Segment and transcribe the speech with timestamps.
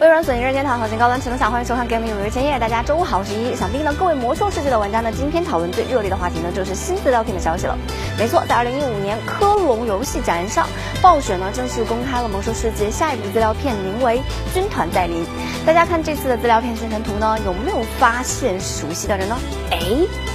[0.00, 2.56] 微软、索尼、任天堂、核心高端、启动响，欢迎收看《Game 每日千页》。
[2.60, 3.56] 大家周五好，我是一。
[3.56, 7.76] 想必呢，各位魔兽世界的玩家呢，今天讨论最热烈的话题呢，就是新资料片的消息了。
[8.18, 10.68] 没错，在二零一五年科隆游戏展上，
[11.00, 14.20] 暴雪呢正式公开了魔兽世界下一部资料片，名为
[14.54, 15.24] 《军团再临》。
[15.66, 19.36] 大家看这次的资料片宣传图呢，有没有发现熟悉的人呢？
[19.70, 19.78] 哎，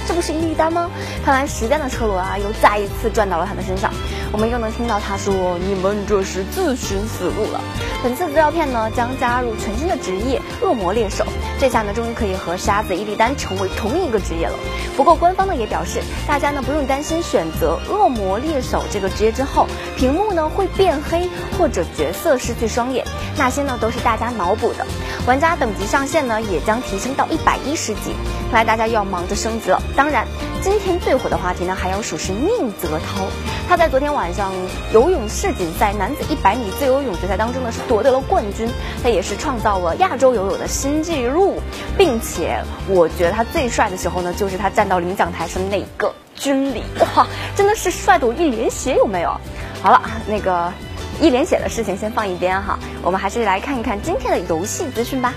[0.06, 0.90] 这不是伊利丹吗？
[1.24, 3.92] 看来时间的车轮啊，又再一次转到了他的身上。
[4.30, 7.60] 我们又能听到他说：“你们这是自寻死路了。”
[8.04, 11.24] 本次资料片呢，将加入全新的职业——恶魔猎手。
[11.58, 14.54] 这下呢，终于可以和沙子伊利丹成为同一个职业了。
[14.96, 23.04] 不过，官方呢也表示，大家呢不用担心选择恶魔猎手这个职业之后，屏幕呢会变黑或者角色失去双眼，
[23.36, 24.86] 那些呢都是大家脑补的。
[25.26, 28.14] 玩家等级上限呢也将提升到一百一十级，
[28.50, 29.82] 看来大家又要忙着升级了。
[29.96, 30.26] 当然，
[30.62, 33.24] 今天最火的话题呢，还要数是宁泽涛。
[33.68, 34.50] 他在昨天晚上
[34.94, 38.66] 游泳世锦赛男子一百米自由泳决赛当中呢，是夺得了冠军。
[39.02, 41.60] 他也是创造了亚洲游泳的新纪录，
[41.98, 46.82] 并且我觉得他最帅的时候呢，就是他站到领奖台上的那个军礼，
[47.14, 49.38] 哇，真的是帅的我一脸血，有没有？
[49.82, 50.72] 好了，那个
[51.20, 55.34] 一脸血的事情先放一边哈，我们还是来看一看今天的游戏资讯吧。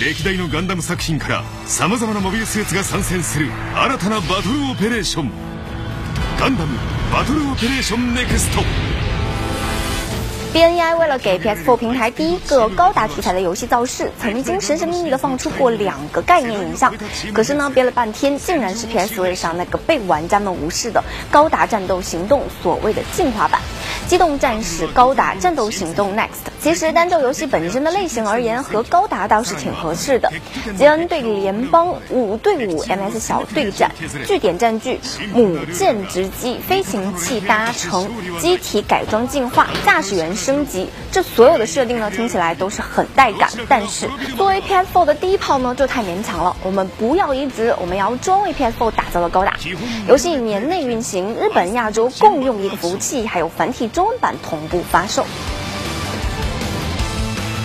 [0.00, 5.30] 歴代のガンダム作品から様々なモビルスーツが参戦する新たなバトルオペレーション
[6.38, 6.76] ガンダム
[7.12, 8.62] バトルオペレーションネクスト
[10.52, 16.92] BNEI 为了给 PS4 平台第一个高达题材的游戏造势，曾经神神秘秘的放出过两个概念影像。
[17.32, 23.62] 可是呢，憋了半天，竟然是 PS 上那个被玩家们无视的高达战斗行动所谓的进化版《
[24.10, 26.28] 机动战士高达战斗行动 Next》。
[26.59, 30.31] 其实单就游戏本身的类型而言，和高达倒是挺合适的。
[30.77, 33.91] 杰恩对联邦五对五 MS 小对战，
[34.25, 34.99] 据点占据，
[35.33, 43.49] 母舰直击，飞行器搭乘，机体改装进化，驾驶员升级，这所有的设定呢，听起来都是很带感。
[43.69, 46.55] 但是作为 PS4 的第一炮呢，就太勉强了。
[46.63, 49.53] 我们不要移植，我们要专为 PS4 打造的高达
[50.07, 55.25] 游戏，年内运行，日本、亚洲共用一个服务器，还有繁体中文版同步发售。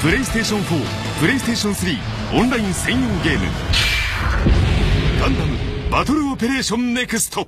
[0.02, 3.46] プレイステーション4プレイステーション3オンライン専用ゲーム
[5.20, 5.58] ガンダム
[5.92, 7.48] バトルオペレーションネクスト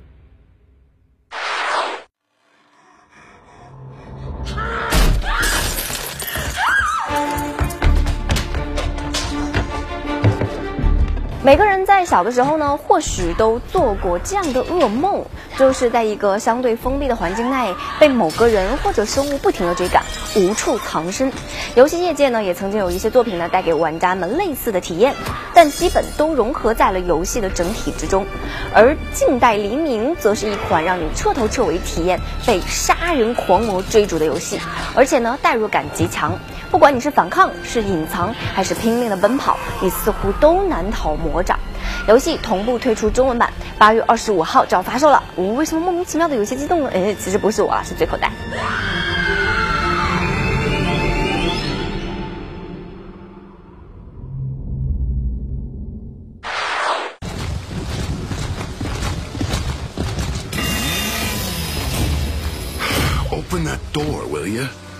[11.42, 15.24] 每个人在小的时候呢，或许都做过这样的噩梦，
[15.56, 20.04] 就是在一个相对封闭的环境内，被某个人或者生物不停的追赶，
[20.35, 21.31] 无处藏身。
[21.75, 25.15] 游戏业界呢，也曾经有一些作品呢，带给玩家们类似的体验，
[25.53, 28.25] 但基本都融合在了游戏的整体之中。
[28.73, 34.59] 而《近代黎明》则是一款让你彻头彻尾体验被杀人狂魔追逐的游戏，
[34.93, 36.37] 而且呢，代入感极强。
[36.71, 41.57] 不管你是反抗、是隐藏，还是拼命的奔跑，你似乎都难逃魔掌。
[42.07, 45.23] 游戏同步推出中文版，八月二十五号就要发售了。
[45.35, 46.89] 我为什么莫名其妙的有些激动呢？
[46.93, 48.31] 哎，其实不是我啊，是最口袋。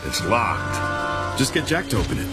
[0.07, 1.39] It's locked.
[1.39, 2.27] Just get Jack to open it.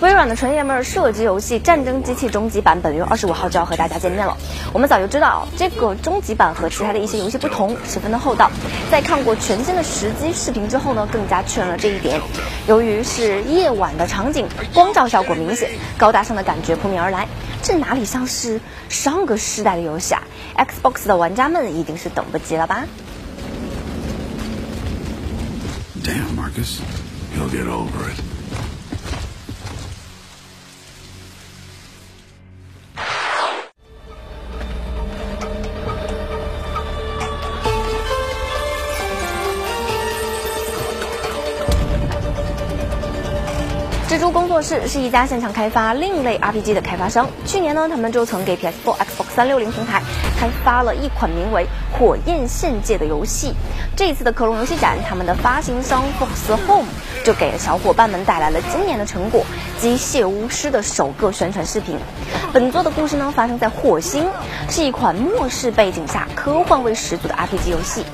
[0.00, 4.36] 微软的纯爷们儿射击游戏《战争机器》终极版本月二十五号就要和大家见面了。
[4.74, 8.50] 我们早就知道，这个终极版和其他的一些游戏不同，十分的厚道。
[8.90, 12.20] 在看过全新的实机视频之后呢，更加确认了这一点。
[12.66, 17.28] 由于是夜晚的场景，光照效果明显，高大上的感觉扑面而来。
[17.62, 20.22] 这哪里像是上个世代的游戏啊
[20.56, 22.84] ？Xbox 的玩家们一定是等不及了吧
[26.06, 26.80] ？Damn, Marcus,
[27.34, 28.22] he'll get over it.
[44.08, 47.28] 蜘蛛工作室是一家擅长开发另类 RPG 的开发商。
[47.44, 50.02] 去年呢，他们就曾给 PS4、Xbox 360平台
[50.40, 51.66] 开发了一款名为
[51.98, 53.52] 《火焰献界》的游戏。
[53.94, 56.88] 这一次的克隆游戏展，他们的发行商 Fox Home
[57.22, 59.44] 就给了小伙伴们带来了今年的成果
[59.80, 61.98] 《机械巫师》的首个宣传视频。
[62.52, 64.26] 本作的故事呢，发生在火星，
[64.70, 68.04] 是一款末世背景下科幻味十足的 RPG 游戏。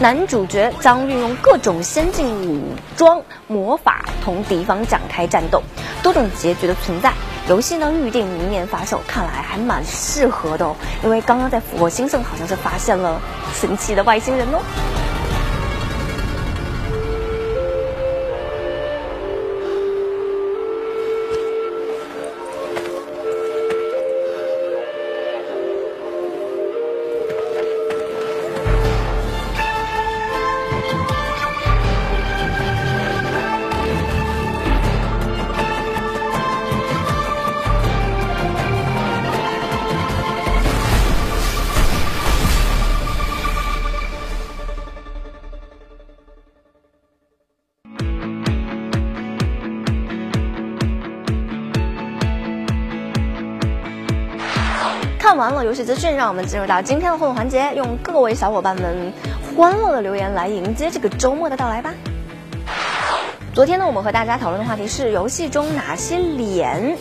[0.00, 5.62] 男主角将运用各种先进武装、魔法同敌方展开战斗，
[6.04, 7.12] 多种结局的存在，
[7.48, 10.76] 游戏呢预定明年发售，看来还蛮适合的哦。
[11.02, 13.18] 因为刚刚在火星上好像是发现了
[13.54, 14.60] 神奇的外星人哦。
[55.38, 59.12] 完了游戏资讯，让我们进入到今天的互动环节，用各位小伙伴们
[59.56, 61.94] 欢乐的留言来迎接这个周末的到来吧。
[63.54, 66.98] 昨天呢，我们和大家讨论的话题是游戏中哪些脸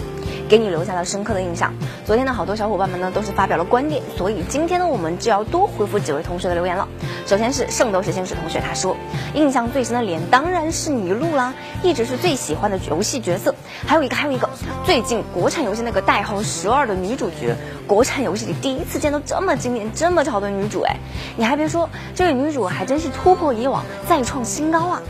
[0.47, 1.73] 给你留下了深刻的印象。
[2.05, 6.87] 昨天呢，好多小伙伴们呢都是发表了观点，所以今天呢，我们就要多回复几位同学的留言了。
[7.25, 8.95] 首先是圣斗士星矢同学，他说
[9.33, 11.53] 印象最深的脸当然是麋鹿啦，
[11.83, 13.53] 一直是最喜欢的游戏角色。
[13.85, 14.49] 还有一个，还有一个，
[14.85, 17.55] 最近国产游戏那个代号十二的女主角，
[17.85, 20.97] 国产游戏里第一次见到这么经典、这么潮的女主，哎，
[21.35, 25.01] 你还别说，这位女主还真是突破以往，再创新高啊！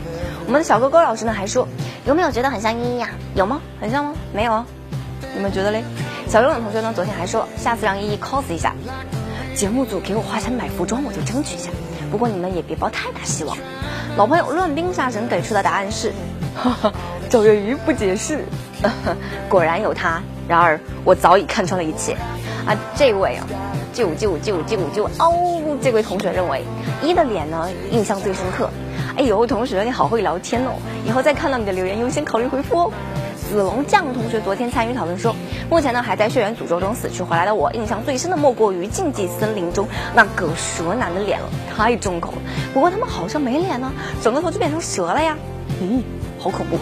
[0.46, 1.68] 我们的小哥哥老师呢还说，
[2.04, 3.10] 有没有觉得很像依依呀？
[3.34, 3.60] 有吗？
[3.80, 4.14] 很像吗？
[4.32, 4.66] 没有啊？
[5.38, 5.84] 你们觉得嘞？
[6.26, 8.74] 小游泳同学呢昨天还说，下次让依依 cos 一下，
[9.54, 11.70] 节目组给我花钱买服装，我就争取一下。
[12.10, 13.56] 不过你们也别抱太大希望。
[14.16, 16.12] 老朋友乱兵杀神给出的答案是，
[16.56, 16.92] 哈哈，
[17.30, 18.44] 赵月瑜不解释，
[19.48, 20.20] 果然有他。
[20.48, 22.16] 然而我早已看穿了一切。
[22.66, 23.46] 啊，这位啊，
[23.94, 26.64] 就就就就就哦，这位同学认为
[27.00, 28.68] 一的脸呢印象最深刻。
[29.16, 30.72] 哎呦，同学你好会聊天哦，
[31.06, 32.92] 以后再看到你的留言优先考虑回复哦。
[33.48, 35.34] 子龙酱同学昨天参与讨论说，
[35.70, 42.38] 目前呢还在血缘诅咒中死去回来的我，印象最深的莫过于禁忌森林中那个蛇男的脸了，太重口了。
[42.74, 43.90] 不过他们好像没脸呢，
[44.22, 45.38] 整个头就变成蛇了呀，
[45.80, 46.02] 咦，
[46.38, 46.76] 好恐怖。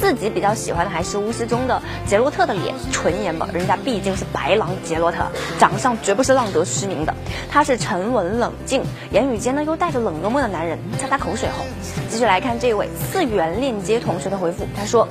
[0.00, 5.24] 自己比较喜欢的还是巫师中的杰洛特的脸，纯颜吧，人家毕竟是白狼杰洛特，
[5.58, 7.14] 长相绝不是浪得虚名的。
[7.50, 8.82] 他是沉稳冷静，
[9.12, 10.78] 言语间呢又带着冷幽默的男人。
[10.98, 11.64] 擦擦口水后，
[12.08, 15.06] 继续来看这位次元链接同学的回复，他说。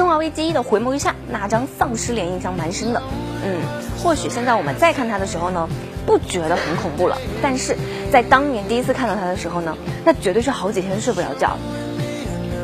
[0.00, 3.02] 生化危机一的回眸一笑，那张丧尸脸印象蛮深的。
[3.44, 3.60] 嗯，
[4.02, 5.68] 或许现在我们再看他的时候呢，
[6.06, 7.18] 不觉得很恐怖了。
[7.42, 7.76] 但是
[8.10, 11.54] 在当年第一次看到他的时候呢，那绝对是好几天睡不了觉。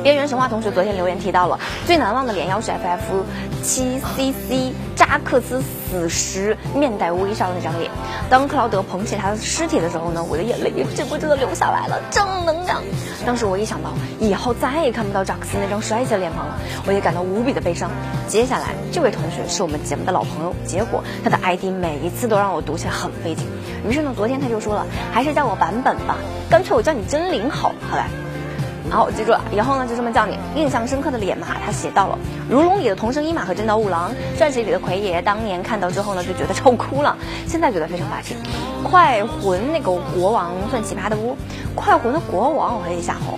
[0.07, 3.25] 边缘神话同学昨天留言提到了最难忘的脸，要是 FF
[3.61, 7.91] 七 CC 扎克斯死时面带微笑的那张脸。
[8.31, 10.71] 当克劳德捧起他的尸体的时候呢，我的眼泪
[11.09, 12.01] 不住的流下来了。
[12.13, 12.81] 正能量。
[13.27, 16.57] 当时我一想到以后再也看不到扎克斯那张帅气的脸庞了，
[16.87, 17.91] 我也感到无比的悲伤。
[18.29, 23.45] 接下来这位同学是我们节目的老朋友，结果他的 ID 每一次都让我读起来很费劲。
[23.85, 26.15] 于是呢，昨天他就说了，还是叫我版本吧，
[26.49, 27.97] 干脆我叫你真灵好，好
[28.91, 28.97] 来。
[28.97, 30.39] 好，记住了，以后呢就这么叫你。
[30.55, 32.19] 印象深刻的脸嘛，他写到了
[32.53, 37.17] 《如龙》里的童声一马和真刀五郎，《传奇》里的奎爷，当年看到之后呢就觉得超哭了，
[37.47, 38.37] 现在觉得非常霸气。
[38.83, 41.37] 快魂那个国王算奇葩的不？
[41.75, 43.35] 快魂的国王，我回忆一下哈，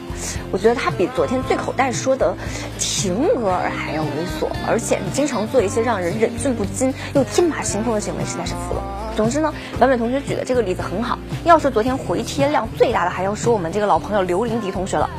[0.52, 2.34] 我觉得他比昨天对口袋说的
[2.78, 4.06] 婷格尔还要猥
[4.38, 8.82] 琐，而且经常做一些让人忍俊不禁又天马行空的行为，实在是服了。
[9.16, 11.18] 总之呢，版本同学举的这个例子很好。
[11.44, 15.11] 要说昨天回贴量最大的，还要说我们这个老朋友刘林迪同学了。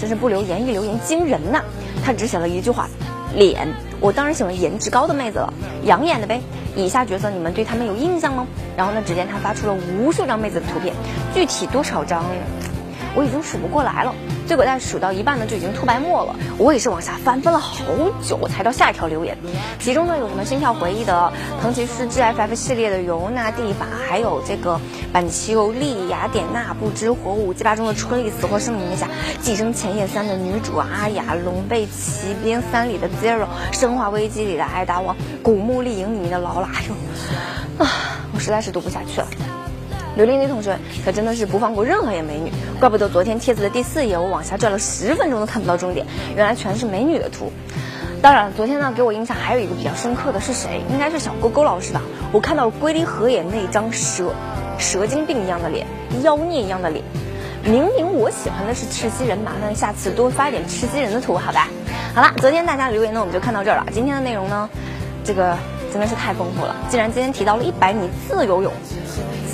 [0.00, 1.62] 真是不留言，一留言惊人呐！
[2.04, 2.88] 他只写了一句话：
[3.34, 3.68] 脸。
[4.00, 5.52] 我当然喜欢颜值高的妹子了，
[5.84, 6.40] 养眼的呗。
[6.76, 8.46] 以下角色你们对他们有印象吗？
[8.76, 10.94] 然后呢，只见他发出了无数张妹子的图片，
[11.32, 12.24] 具体多少张？
[13.14, 14.14] 我已经数不过来了，
[14.46, 16.34] 结果在数到一半呢，就已经吐白沫了。
[16.58, 17.84] 我也是往下翻翻了好
[18.22, 19.38] 久，才到下一条留言。
[19.78, 24.80] 其中呢，有什么心跳回忆的藤崎诗 GFF 系列的尤娜蒂法，还有这个
[25.12, 29.08] 板丘利雅典娜，不知火舞鸡巴中的春丽，死或生名下，
[29.40, 37.90] 寄生前夜三的女主阿雅，龙背骑兵三里的 Zero，生化危机里的艾达王，古墓丽影里面的劳拉，哎呦，啊，
[38.34, 39.26] 我实在是读不下去了。
[40.16, 46.06] 刘玲玲同学可真的是不放过任何一个美女，怪不得昨天帖子的第四页我往下转了十分钟都看不到终点，
[46.36, 47.50] 原来全是美女的图。
[48.22, 50.80] 当然，昨天呢给我印象还有一个比较深刻的是谁？
[50.92, 52.00] 应该是小勾勾老师吧。
[52.32, 54.32] 我看到龟梨和也那张蛇
[54.78, 55.86] 蛇精病一样的脸，
[56.22, 57.04] 妖孽一样的脸。
[57.64, 61.68] 明明我喜欢的是赤西人，麻烦下次多发一点赤西人的图，好吧？
[62.14, 63.86] 好了，昨天大家留言呢我们就看到这儿了。
[63.92, 64.70] 今天的内容呢，
[65.24, 65.56] 这个。
[65.92, 66.74] 真的是太丰富了。
[66.88, 68.72] 既然今天提到了一百米自由泳，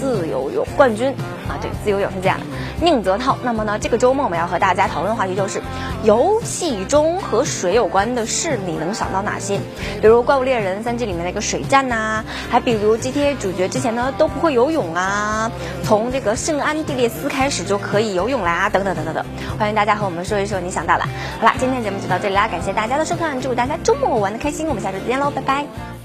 [0.00, 1.10] 自由泳冠军
[1.46, 2.46] 啊，对自由泳是这样的。
[2.82, 5.60] 宁泽涛，那么呢，这个周末我们要和大家讨论的话题就是，
[6.02, 9.60] 游戏中和水有关的事，你能想到哪些？
[10.00, 15.52] 比如《怪物猎人》三季里面的一个水战呐，还比如 GTA 主角之前呢都不会游泳啊，
[15.84, 19.22] 从这个圣安地列斯开始就可以游泳啦，等等等等等。
[19.58, 21.04] 欢迎大家和我们说一说你想到的。
[21.38, 25.99] 好啦，今天节目就到这里啦，感谢大家的收看，祝大家周末玩的开心，我们下周再见喽，拜拜。